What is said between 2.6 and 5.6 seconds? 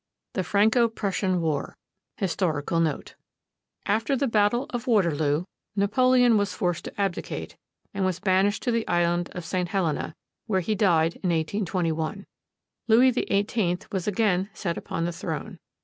NOTE After the battle of Waterloo,